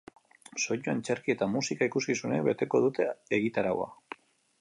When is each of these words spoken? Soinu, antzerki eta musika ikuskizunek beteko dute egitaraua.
Soinu, 0.61 0.85
antzerki 0.93 1.33
eta 1.33 1.47
musika 1.55 1.87
ikuskizunek 1.89 2.47
beteko 2.47 2.81
dute 2.87 3.07
egitaraua. 3.39 3.91